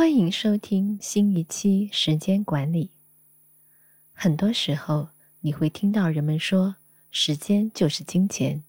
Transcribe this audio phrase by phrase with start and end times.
[0.00, 2.88] 欢迎收听新一期时间管理。
[4.14, 6.76] 很多时候，你会听到人们说
[7.12, 8.64] “时间就是金钱”，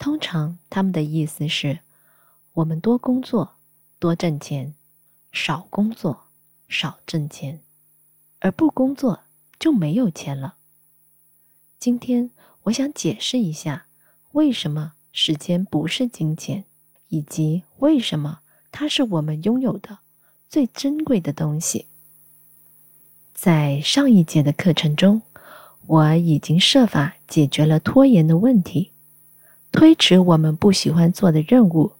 [0.00, 1.80] 通常他们的意思是：
[2.54, 3.56] 我们多工作
[3.98, 4.74] 多挣钱，
[5.30, 6.28] 少工作
[6.66, 7.60] 少挣钱，
[8.38, 9.24] 而不工作
[9.58, 10.56] 就没有钱了。
[11.78, 12.30] 今天，
[12.62, 13.86] 我想解释一下
[14.32, 16.64] 为什么时间不是金钱，
[17.08, 18.40] 以及为什么
[18.72, 19.98] 它是我们拥有的。
[20.54, 21.86] 最珍贵的东西，
[23.34, 25.20] 在上一节的课程中，
[25.86, 28.92] 我已经设法解决了拖延的问题。
[29.72, 31.94] 推迟我们不喜欢做的任务，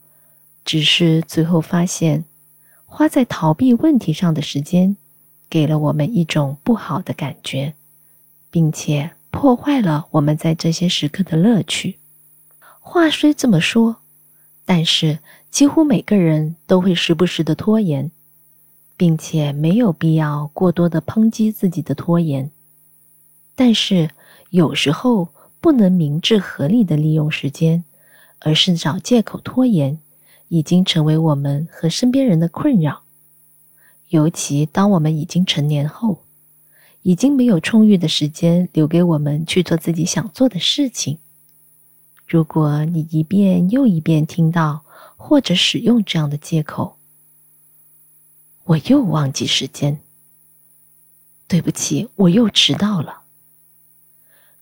[0.64, 2.24] 只是最后发现，
[2.86, 4.96] 花在逃避问题上的时间，
[5.50, 7.74] 给了我们一种不好的感觉，
[8.52, 11.98] 并且破坏了我们在这些时刻的乐趣。
[12.78, 13.96] 话虽这么说，
[14.64, 15.18] 但是
[15.50, 18.12] 几乎每个人都会时不时的拖延。
[18.97, 22.50] 并且没有必要过多的抨击自己的拖延，
[23.55, 24.11] 但是
[24.50, 25.28] 有时候
[25.61, 27.84] 不能明智合理的利用时间，
[28.39, 29.98] 而是找借口拖延，
[30.48, 33.03] 已经成为我们和身边人的困扰。
[34.11, 36.19] 尤其当我们已经成年后，
[37.03, 41.19] 已经没有充裕的时间留给我们去做自己想做的事情。
[42.27, 44.83] 如果你一遍又一遍听到
[45.17, 46.97] 或者使用这样的借口，
[48.64, 50.00] 我又忘记时间。
[51.46, 53.20] 对不起，我又迟到了。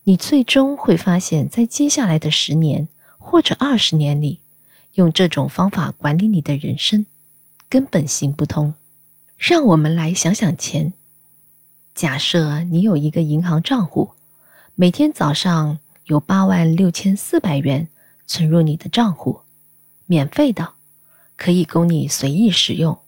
[0.04, 4.40] 你最终会发现，在接下来的十年或者二十年里，
[4.94, 7.06] 用这种方法管理你的人生，
[7.68, 8.74] 根本行不通。
[9.36, 10.92] 让我们来想想钱。
[11.94, 14.12] 假设你有一个银行账户，
[14.74, 17.88] 每天早上有八万六千四百元
[18.26, 19.42] 存入你的账户，
[20.06, 20.72] 免费的，
[21.36, 22.98] 可以供你随意使用。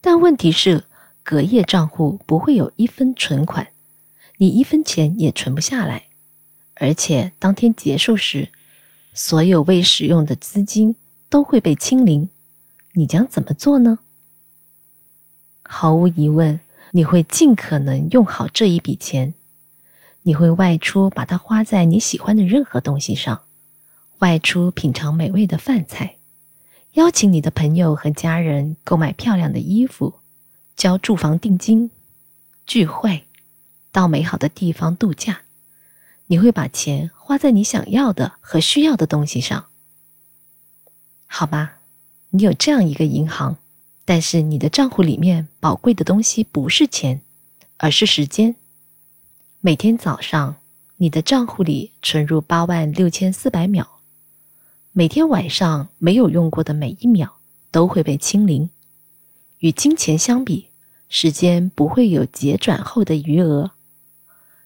[0.00, 0.84] 但问题是，
[1.22, 3.68] 隔夜账户不会有一分存款，
[4.38, 6.06] 你一分钱也存不下来，
[6.74, 8.50] 而且当天结束时，
[9.12, 10.94] 所有未使用的资金
[11.28, 12.28] 都会被清零。
[12.92, 13.98] 你将怎么做呢？
[15.62, 16.60] 毫无疑问，
[16.92, 19.34] 你会尽可能用好这一笔钱，
[20.22, 23.42] 你会外出把它花在你喜欢的任何东西上，
[24.20, 26.16] 外出品尝美味的饭菜。
[26.96, 30.14] 邀请你的朋友和家人购买漂亮的衣服，
[30.74, 31.90] 交住房定金，
[32.64, 33.26] 聚会，
[33.92, 35.42] 到美好的地方度假。
[36.28, 39.66] 你会把钱花在你想要的和需要的东西上，
[41.26, 41.80] 好吧？
[42.30, 43.58] 你有这样一个银行，
[44.06, 47.20] 但是你的账户里面宝贵的东西不是钱，
[47.76, 48.56] 而是时间。
[49.60, 50.56] 每天早上，
[50.96, 53.95] 你的账户里存入八万六千四百秒。
[54.98, 57.36] 每天晚上没有用过的每一秒
[57.70, 58.70] 都会被清零。
[59.58, 60.70] 与金钱相比，
[61.10, 63.72] 时间不会有结转后的余额，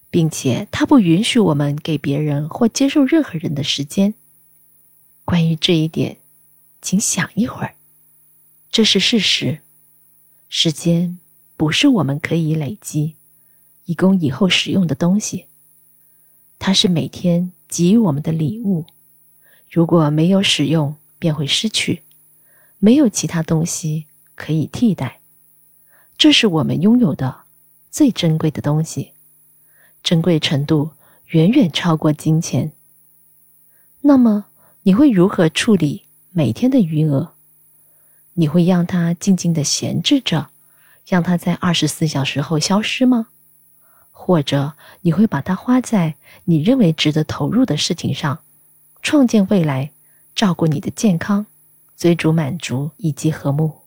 [0.09, 4.15] 并且它不允许我们给别人或接受任何人的时间。
[5.25, 6.19] 关于这一点，
[6.81, 7.75] 请想一会儿。
[8.71, 9.59] 这是事实。
[10.49, 11.19] 时间
[11.57, 13.17] 不是我们可以累积，
[13.87, 15.47] 以供以后使用的东西。
[16.61, 18.87] 它是每天给予我们的礼物。
[19.71, 22.03] 如果没有使用，便会失去，
[22.81, 25.21] 没有其他东西可以替代。
[26.19, 27.43] 这是我们拥有的
[27.89, 29.13] 最珍贵的东西，
[30.03, 30.91] 珍贵程度
[31.29, 32.73] 远远超过金钱。
[34.01, 34.47] 那么，
[34.83, 36.03] 你会如何处理
[36.33, 37.35] 每天的余额？
[38.35, 40.51] 你会让它静静的闲置着，
[41.07, 43.29] 让它在二十四小时后消失吗？
[44.11, 46.17] 或者，你会把它花在
[46.47, 48.41] 你认为值得投入的事情上？
[49.03, 49.93] 创建未来，
[50.35, 51.47] 照顾你的健康，
[51.97, 53.81] 追逐满足以及和睦。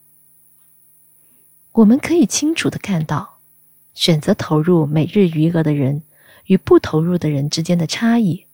[1.71, 3.39] 我们可以清楚的看到，
[3.93, 6.03] 选择投入每日余额的人
[6.45, 8.45] 与不投入的人之间的差异。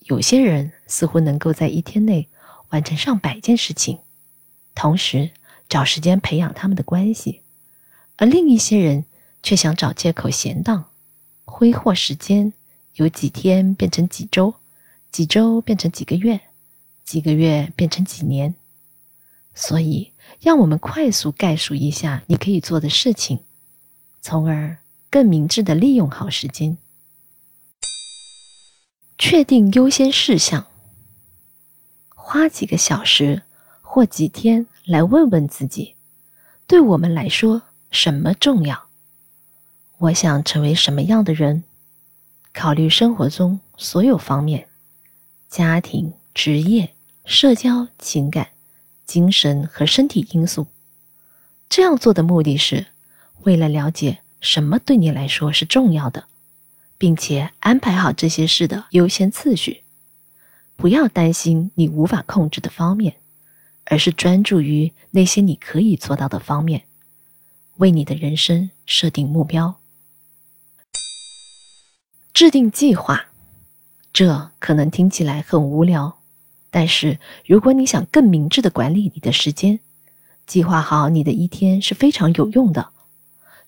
[0.00, 2.28] 有些人似乎能够在一天内
[2.68, 4.00] 完成上百件事情，
[4.74, 5.30] 同时
[5.68, 7.40] 找时间培养他们的关系，
[8.16, 9.06] 而另一些人
[9.42, 10.90] 却想找借口闲荡，
[11.46, 12.52] 挥霍时间，
[12.96, 14.54] 由几天变成几周。
[15.14, 16.40] 几周变成几个月，
[17.04, 18.56] 几个月变成几年，
[19.54, 23.38] 所以让我们快速概述一下你可以做的事情，
[24.20, 24.78] 从而
[25.08, 26.76] 更明智的利用好时间。
[29.16, 30.66] 确定优先事项，
[32.08, 33.44] 花几个小时
[33.82, 35.94] 或几天来问问自己，
[36.66, 37.62] 对我们来说
[37.92, 38.88] 什么重要？
[39.98, 41.62] 我想成为什么样的人？
[42.52, 44.68] 考虑生活中所有方面。
[45.54, 48.48] 家庭、职业、社交、情感、
[49.06, 50.66] 精神和身体因素，
[51.68, 52.86] 这样做的目的是
[53.44, 56.24] 为了了解什么对你来说是重要的，
[56.98, 59.84] 并且安排好这些事的优先次序。
[60.74, 63.14] 不要担心你无法控制的方面，
[63.84, 66.82] 而是专注于那些你可以做到的方面，
[67.76, 69.78] 为你的人生设定目标，
[72.32, 73.26] 制定计划。
[74.14, 76.20] 这可能听起来很无聊，
[76.70, 79.80] 但是如果你想更明智的管理你的时间，
[80.46, 82.90] 计划好你的一天是非常有用的。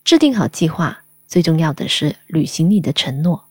[0.04, 3.46] 制定好计划，最重要的是履行你的承诺。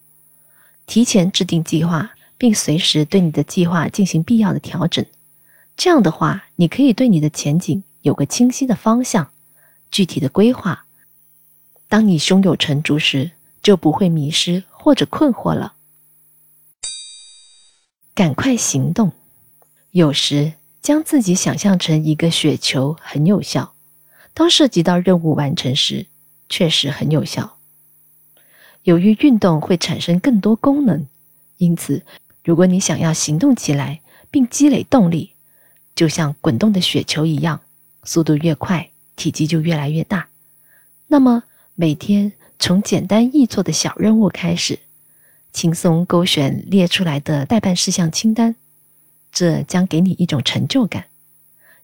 [0.88, 5.06] 提前制定计划，并随时对你的计划进行必要的调整。
[5.75, 9.31] 这样的话，你可以对你的前景有个清晰的方向、
[9.91, 10.86] 具体的规划。
[11.89, 13.31] 当你胸有成竹时，
[13.62, 15.74] 就不会迷失或者困惑了。
[18.15, 19.12] 赶快行动！
[19.91, 23.73] 有时将自己想象成一个雪球很有效，
[24.33, 26.07] 当涉及到任务完成时，
[26.47, 27.57] 确实很有效。
[28.83, 31.06] 由于运动会产生更多功能，
[31.57, 32.03] 因此，
[32.45, 34.00] 如果你想要行动起来
[34.31, 35.33] 并积累动力，
[35.94, 37.59] 就像滚动的雪球一样，
[38.06, 40.29] 速度越快，体积就越来越大。
[41.07, 44.79] 那么，每天从简单易做的小任务开始。
[45.55, 48.57] 轻松勾选列出来的待办事项清单，
[49.31, 51.05] 这将给你一种成就感。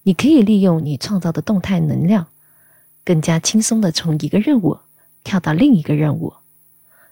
[0.03, 2.27] 你可以利用你创造的动态能量，
[3.05, 4.79] 更加轻松的从一个任务
[5.23, 6.33] 跳到另一个任务。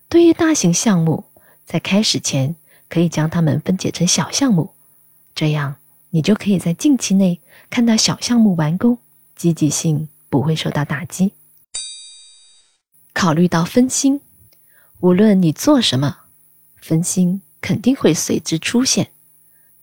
[0.09, 1.23] 对于大型项目，
[1.65, 2.57] 在开始前
[2.89, 4.73] 可以将它们分解成小项目，
[5.33, 5.77] 这样
[6.09, 7.39] 你就可以在近期内
[7.69, 8.97] 看到小项目完工，
[9.33, 11.31] 积极性不会受到打击。
[13.13, 14.19] 考虑到分心，
[14.99, 16.17] 无论你做什么。
[16.81, 19.11] 分心肯定会随之出现，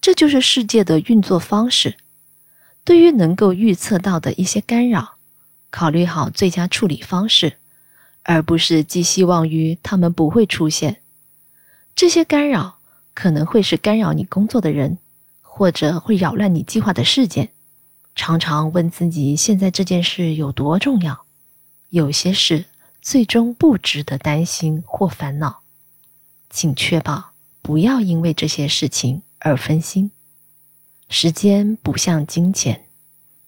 [0.00, 1.96] 这就是世界的运作方式。
[2.84, 5.16] 对于能够预测到的一些干扰，
[5.70, 7.58] 考虑好最佳处理方式，
[8.22, 11.02] 而不是寄希望于他们不会出现。
[11.94, 12.78] 这些干扰
[13.14, 14.98] 可能会是干扰你工作的人，
[15.42, 17.50] 或者会扰乱你计划的事件。
[18.14, 21.24] 常常问自己：现在这件事有多重要？
[21.90, 22.64] 有些事
[23.02, 25.62] 最终不值得担心或烦恼。
[26.56, 30.10] 请确保不要因为这些事情而分心。
[31.10, 32.86] 时间不像金钱，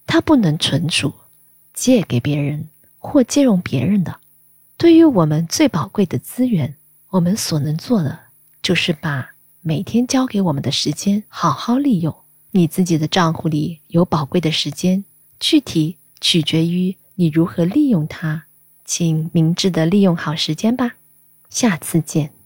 [0.05, 1.11] 它不能存储、
[1.73, 2.67] 借给别人
[2.99, 4.19] 或借用别人的。
[4.77, 6.75] 对于我们最宝贵的资源，
[7.09, 8.19] 我们所能做的
[8.61, 9.31] 就是把
[9.61, 12.15] 每天交给我们的时间好好利用。
[12.51, 15.03] 你自己的账户里有宝贵的时间，
[15.39, 18.45] 具体取决于你如何利用它。
[18.85, 20.91] 请明智的利用好时间吧。
[21.49, 22.38] 下次见。